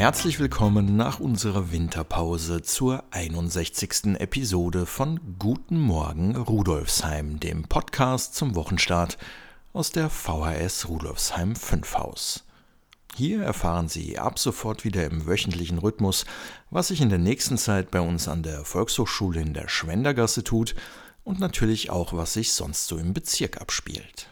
[0.00, 4.18] Herzlich willkommen nach unserer Winterpause zur 61.
[4.18, 9.18] Episode von Guten Morgen Rudolfsheim, dem Podcast zum Wochenstart
[9.74, 12.46] aus der VHS Rudolfsheim 5 Haus.
[13.14, 16.24] Hier erfahren Sie ab sofort wieder im wöchentlichen Rhythmus,
[16.70, 20.74] was sich in der nächsten Zeit bei uns an der Volkshochschule in der Schwendergasse tut
[21.24, 24.30] und natürlich auch, was sich sonst so im Bezirk abspielt.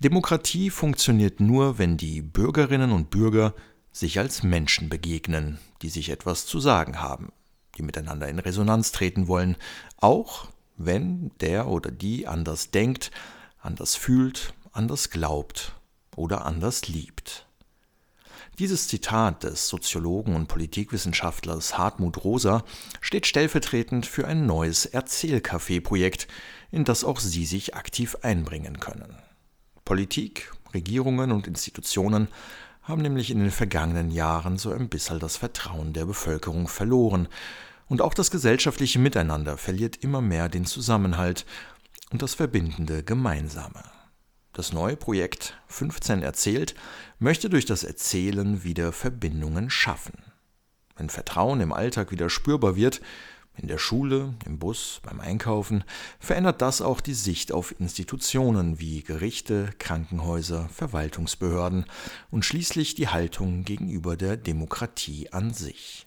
[0.00, 3.54] Demokratie funktioniert nur, wenn die Bürgerinnen und Bürger
[3.92, 7.32] sich als Menschen begegnen, die sich etwas zu sagen haben,
[7.78, 9.56] die miteinander in Resonanz treten wollen,
[9.98, 13.12] auch wenn der oder die anders denkt,
[13.60, 15.74] anders fühlt, anders glaubt
[16.16, 17.46] oder anders liebt.
[18.58, 22.64] Dieses Zitat des Soziologen und Politikwissenschaftlers Hartmut Rosa
[23.00, 26.28] steht stellvertretend für ein neues Erzählcafé-Projekt,
[26.70, 29.16] in das auch Sie sich aktiv einbringen können.
[29.84, 32.28] Politik, Regierungen und Institutionen
[32.82, 37.28] haben nämlich in den vergangenen Jahren so ein bisschen das Vertrauen der Bevölkerung verloren,
[37.86, 41.44] und auch das gesellschaftliche Miteinander verliert immer mehr den Zusammenhalt
[42.10, 43.84] und das verbindende Gemeinsame.
[44.52, 46.74] Das neue Projekt 15 erzählt
[47.18, 50.14] möchte durch das Erzählen wieder Verbindungen schaffen.
[50.96, 53.00] Wenn Vertrauen im Alltag wieder spürbar wird,
[53.56, 55.84] in der Schule, im Bus, beim Einkaufen
[56.18, 61.86] verändert das auch die Sicht auf Institutionen wie Gerichte, Krankenhäuser, Verwaltungsbehörden
[62.30, 66.06] und schließlich die Haltung gegenüber der Demokratie an sich.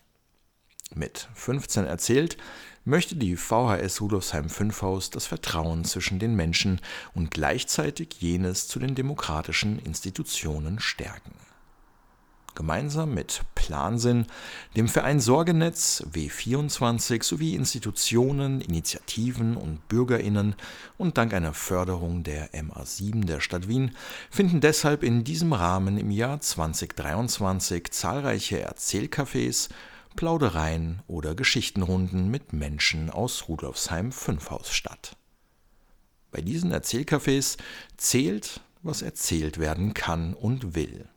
[0.93, 2.37] Mit 15 erzählt
[2.85, 6.79] möchte die VHS Rudolfsheim 5 Haus das Vertrauen zwischen den Menschen
[7.13, 11.33] und gleichzeitig jenes zu den demokratischen Institutionen stärken
[12.57, 14.25] gemeinsam mit Plansinn,
[14.75, 20.55] dem Verein Sorgenetz, W24 sowie Institutionen, Initiativen und Bürgerinnen
[20.97, 23.95] und dank einer Förderung der MA7 der Stadt Wien
[24.31, 29.69] finden deshalb in diesem Rahmen im Jahr 2023 zahlreiche Erzählcafés,
[30.15, 35.15] Plaudereien oder Geschichtenrunden mit Menschen aus Rudolfsheim 5 Haus statt.
[36.31, 37.57] Bei diesen Erzählcafés
[37.97, 41.07] zählt, was erzählt werden kann und will.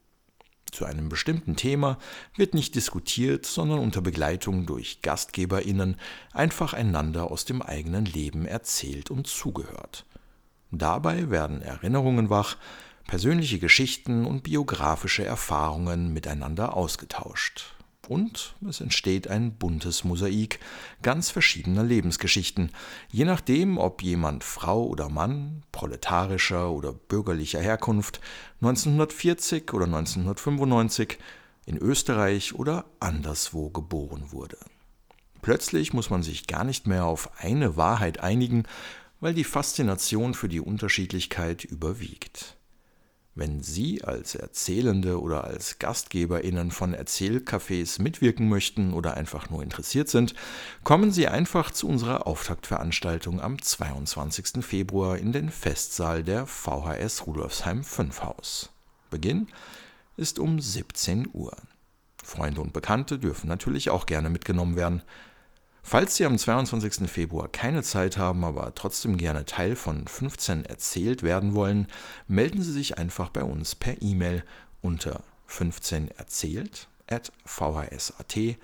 [0.72, 1.98] Zu einem bestimmten Thema
[2.36, 5.96] wird nicht diskutiert, sondern unter Begleitung durch Gastgeberinnen
[6.32, 10.06] einfach einander aus dem eigenen Leben erzählt und zugehört.
[10.70, 12.56] Dabei werden Erinnerungen wach,
[13.06, 17.74] persönliche Geschichten und biografische Erfahrungen miteinander ausgetauscht
[18.10, 20.58] und es entsteht ein buntes Mosaik
[21.00, 22.72] ganz verschiedener Lebensgeschichten,
[23.12, 28.20] je nachdem, ob jemand Frau oder Mann, proletarischer oder bürgerlicher Herkunft,
[28.62, 31.18] 1940 oder 1995,
[31.66, 34.58] in Österreich oder anderswo geboren wurde.
[35.40, 38.64] Plötzlich muss man sich gar nicht mehr auf eine Wahrheit einigen,
[39.20, 42.56] weil die Faszination für die Unterschiedlichkeit überwiegt.
[43.36, 50.08] Wenn Sie als Erzählende oder als Gastgeberinnen von Erzählcafés mitwirken möchten oder einfach nur interessiert
[50.08, 50.34] sind,
[50.82, 54.64] kommen Sie einfach zu unserer Auftaktveranstaltung am 22.
[54.64, 58.70] Februar in den Festsaal der VHS Rudolfsheim 5 Haus.
[59.10, 59.46] Beginn
[60.16, 61.56] ist um 17 Uhr.
[62.22, 65.02] Freunde und Bekannte dürfen natürlich auch gerne mitgenommen werden.
[65.82, 67.10] Falls Sie am 22.
[67.10, 71.86] Februar keine Zeit haben, aber trotzdem gerne Teil von 15 erzählt werden wollen,
[72.28, 74.44] melden Sie sich einfach bei uns per E-Mail
[74.82, 78.56] unter 15 erzählt at vhs.at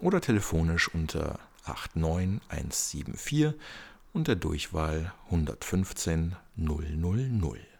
[0.00, 3.54] oder telefonisch unter 89174
[4.12, 7.73] und der Durchwahl 115 000.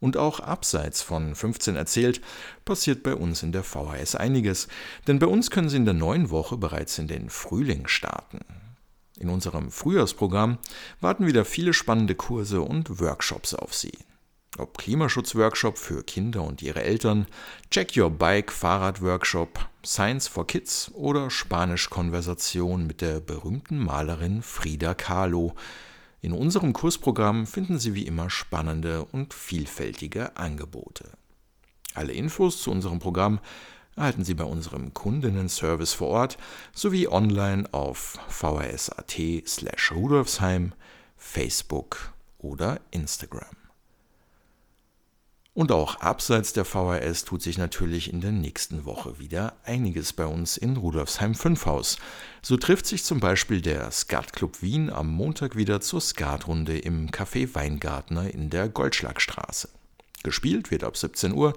[0.00, 2.22] Und auch abseits von 15 erzählt,
[2.64, 4.66] passiert bei uns in der VHS einiges,
[5.06, 8.40] denn bei uns können Sie in der neuen Woche bereits in den Frühling starten.
[9.18, 10.56] In unserem Frühjahrsprogramm
[11.00, 13.92] warten wieder viele spannende Kurse und Workshops auf Sie.
[14.58, 17.26] Ob Klimaschutzworkshop für Kinder und ihre Eltern,
[17.70, 25.54] Check Your Bike Fahrradworkshop, Science for Kids oder Spanisch-Konversation mit der berühmten Malerin Frida Kahlo,
[26.22, 31.10] in unserem Kursprogramm finden Sie wie immer spannende und vielfältige Angebote.
[31.94, 33.40] Alle Infos zu unserem Programm
[33.96, 36.38] erhalten Sie bei unserem Kundinnenservice vor Ort
[36.72, 40.72] sowie online auf vhs.at slash rudolfsheim,
[41.16, 43.56] Facebook oder Instagram.
[45.52, 50.24] Und auch abseits der VHS tut sich natürlich in der nächsten Woche wieder einiges bei
[50.24, 51.98] uns in Rudolfsheim 5 Haus.
[52.40, 57.52] So trifft sich zum Beispiel der Skatclub Wien am Montag wieder zur Skatrunde im Café
[57.54, 59.68] Weingartner in der Goldschlagstraße.
[60.22, 61.54] Gespielt wird ab 17 Uhr.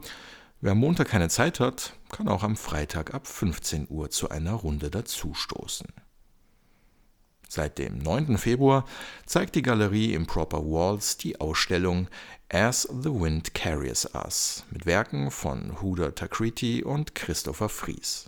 [0.60, 4.54] Wer am Montag keine Zeit hat, kann auch am Freitag ab 15 Uhr zu einer
[4.54, 5.88] Runde dazustoßen.
[7.56, 8.40] Seit dem 9.
[8.40, 8.84] Februar
[9.28, 12.08] zeigt die Galerie Improper Walls die Ausstellung
[12.50, 18.28] As the Wind Carries Us mit Werken von Huda Takriti und Christopher Fries.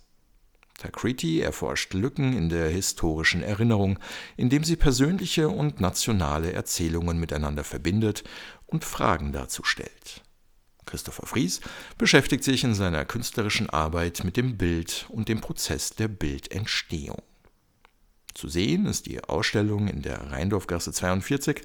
[0.77, 3.98] Takriti erforscht Lücken in der historischen Erinnerung,
[4.38, 8.24] indem sie persönliche und nationale Erzählungen miteinander verbindet
[8.68, 10.22] und Fragen dazu stellt.
[10.86, 11.62] Christopher Fries
[11.98, 17.24] beschäftigt sich in seiner künstlerischen Arbeit mit dem Bild und dem Prozess der Bildentstehung.
[18.36, 21.62] Zu sehen ist die Ausstellung in der Rheindorfgasse 42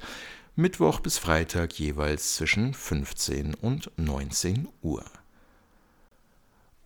[0.54, 5.04] Mittwoch bis Freitag jeweils zwischen 15 und 19 Uhr.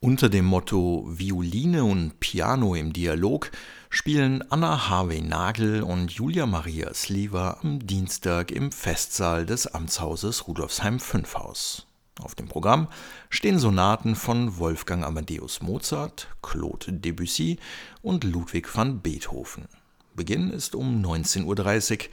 [0.00, 3.50] Unter dem Motto Violine und Piano im Dialog
[3.90, 10.98] spielen Anna Harvey Nagel und Julia Maria Sliwa am Dienstag im Festsaal des Amtshauses Rudolfsheim
[10.98, 11.86] 5 Haus.
[12.20, 12.88] Auf dem Programm
[13.28, 17.58] stehen Sonaten von Wolfgang Amadeus Mozart, Claude Debussy
[18.02, 19.66] und Ludwig van Beethoven.
[20.14, 22.08] Beginn ist um 19.30 Uhr.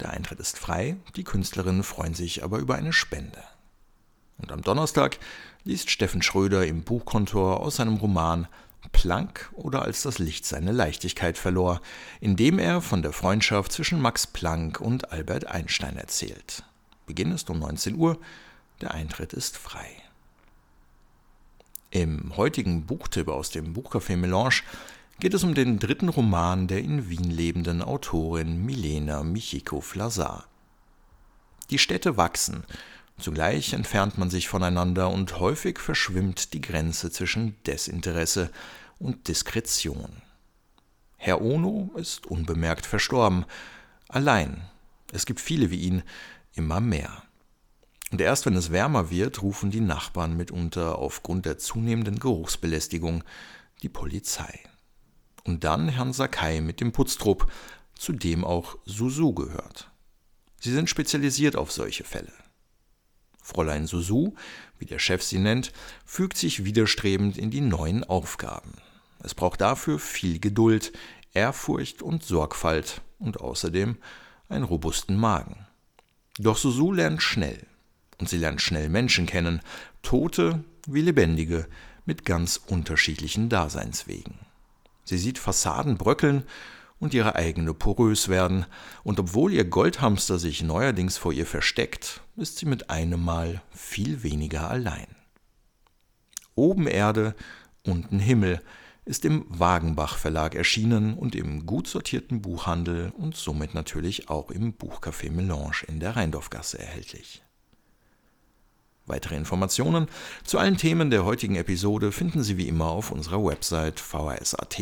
[0.00, 3.42] Der Eintritt ist frei, die Künstlerinnen freuen sich aber über eine Spende.
[4.38, 5.18] Und am Donnerstag
[5.64, 8.48] liest Steffen Schröder im Buchkontor aus seinem Roman
[8.90, 11.80] Planck oder als das Licht seine Leichtigkeit verlor,
[12.20, 16.64] in dem er von der Freundschaft zwischen Max Planck und Albert Einstein erzählt.
[17.06, 18.18] Beginn ist um 19 Uhr,
[18.82, 19.88] der Eintritt ist frei.
[21.90, 24.62] Im heutigen Buchtipp aus dem Buchcafé Melange
[25.20, 30.46] geht es um den dritten Roman der in Wien lebenden Autorin Milena Michiko Flasar.
[31.70, 32.64] Die Städte wachsen,
[33.18, 38.50] Zugleich entfernt man sich voneinander und häufig verschwimmt die Grenze zwischen Desinteresse
[38.98, 40.22] und Diskretion.
[41.18, 43.44] Herr Ono ist unbemerkt verstorben,
[44.08, 44.62] allein.
[45.12, 46.02] Es gibt viele wie ihn,
[46.54, 47.22] immer mehr.
[48.12, 53.24] Und erst wenn es wärmer wird, rufen die Nachbarn mitunter aufgrund der zunehmenden Geruchsbelästigung
[53.80, 54.60] die Polizei.
[55.44, 57.50] Und dann Herrn Sakai mit dem Putztrupp,
[57.94, 59.90] zu dem auch Susu gehört.
[60.60, 62.32] Sie sind spezialisiert auf solche Fälle.
[63.42, 64.34] Fräulein Susu,
[64.78, 65.72] wie der Chef sie nennt,
[66.04, 68.74] fügt sich widerstrebend in die neuen Aufgaben.
[69.20, 70.92] Es braucht dafür viel Geduld,
[71.32, 73.96] Ehrfurcht und Sorgfalt und außerdem
[74.50, 75.66] einen robusten Magen.
[76.38, 77.66] Doch Susu lernt schnell.
[78.22, 79.62] Und sie lernt schnell Menschen kennen,
[80.02, 81.66] Tote wie Lebendige,
[82.04, 84.38] mit ganz unterschiedlichen Daseinswegen.
[85.02, 86.44] Sie sieht Fassaden bröckeln
[87.00, 88.64] und ihre eigene porös werden,
[89.02, 94.22] und obwohl ihr Goldhamster sich neuerdings vor ihr versteckt, ist sie mit einem Mal viel
[94.22, 95.08] weniger allein.
[96.54, 97.34] Oben Erde,
[97.84, 98.62] unten Himmel
[99.04, 104.74] ist im Wagenbach Verlag erschienen und im gut sortierten Buchhandel und somit natürlich auch im
[104.74, 107.42] Buchcafé Melange in der Rheindorfgasse erhältlich.
[109.06, 110.06] Weitere Informationen
[110.44, 114.80] zu allen Themen der heutigen Episode finden Sie wie immer auf unserer Website vhs.at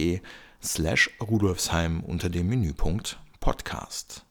[0.62, 4.26] slash Rudolfsheim unter dem Menüpunkt Podcast.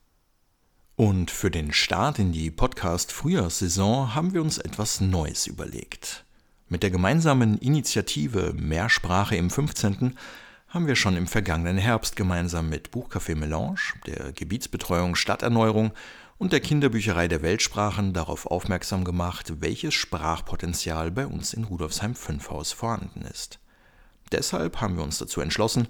[0.96, 6.24] Und für den Start in die Podcast-Frühjahrssaison haben wir uns etwas Neues überlegt.
[6.68, 10.16] Mit der gemeinsamen Initiative Mehrsprache im 15.
[10.68, 15.94] haben wir schon im vergangenen Herbst gemeinsam mit Buchcafé Melange, der Gebietsbetreuung Stadterneuerung
[16.40, 22.50] und der Kinderbücherei der Weltsprachen darauf aufmerksam gemacht, welches Sprachpotenzial bei uns in Rudolfsheim 5
[22.50, 23.60] Haus vorhanden ist.
[24.32, 25.88] Deshalb haben wir uns dazu entschlossen,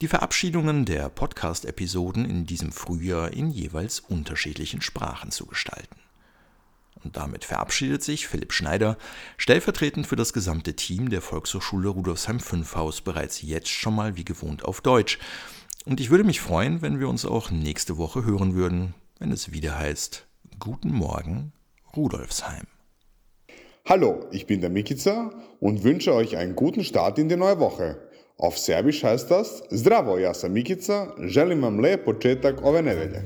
[0.00, 5.96] die Verabschiedungen der Podcast-Episoden in diesem Frühjahr in jeweils unterschiedlichen Sprachen zu gestalten.
[7.04, 8.96] Und damit verabschiedet sich Philipp Schneider,
[9.36, 14.24] stellvertretend für das gesamte Team der Volkshochschule Rudolfsheim 5 Haus bereits jetzt schon mal wie
[14.24, 15.18] gewohnt auf Deutsch.
[15.84, 19.52] Und ich würde mich freuen, wenn wir uns auch nächste Woche hören würden, wenn es
[19.52, 20.26] wieder heißt
[20.58, 21.52] Guten Morgen,
[21.94, 22.66] Rudolfsheim.
[23.86, 27.98] Hallo, ich bin der Mikica und wünsche euch einen guten Start in die neue Woche.
[28.38, 33.22] Auf Serbisch heißt das Zdravo, ja sam Mikica, želim vam lep početak ove nedelje.